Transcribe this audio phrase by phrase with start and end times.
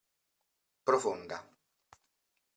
[0.89, 1.37] Profonda.